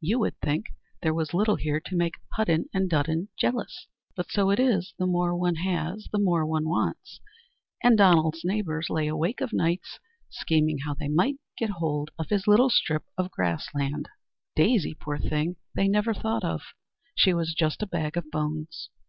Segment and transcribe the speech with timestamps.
[0.00, 0.66] You would think
[1.02, 5.04] there was little here to make Hudden and Dudden jealous, but so it is, the
[5.06, 7.18] more one has the more one wants,
[7.82, 9.98] and Donald's neighbours lay awake of nights
[10.30, 14.08] scheming how they might get hold of his little strip of grass land.
[14.54, 16.62] Daisy, poor thing, they never thought of;
[17.16, 18.90] she was just a bag of bones.